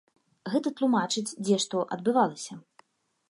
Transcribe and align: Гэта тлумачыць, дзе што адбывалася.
Гэта 0.53 0.71
тлумачыць, 0.79 1.35
дзе 1.47 1.59
што 1.65 1.83
адбывалася. 1.97 2.53